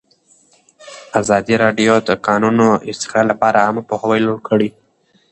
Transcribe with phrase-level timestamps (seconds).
[1.19, 4.69] ازادي راډیو د د کانونو استخراج لپاره عامه پوهاوي لوړ کړی.